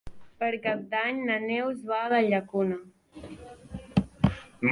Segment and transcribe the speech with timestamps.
[0.43, 2.79] Per Cap d'Any na Neus va a la Llacuna.